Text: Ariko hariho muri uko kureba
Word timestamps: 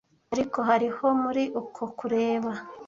Ariko 0.33 0.57
hariho 0.69 1.05
muri 1.23 1.43
uko 1.61 1.83
kureba 1.97 2.51